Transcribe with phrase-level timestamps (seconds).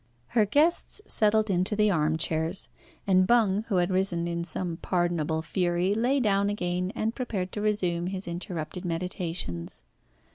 [0.29, 2.69] Her guests settled into the arm chairs,
[3.05, 7.61] and Bung, who had risen in some pardonable fury, lay down again and prepared to
[7.61, 9.83] resume his interrupted meditations.